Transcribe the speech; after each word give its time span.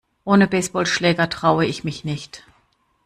Ohne 0.25 0.47
Baseballschläger 0.47 1.29
traue 1.29 1.67
ich 1.67 1.83
mich 1.83 2.03
nicht. 2.03 2.43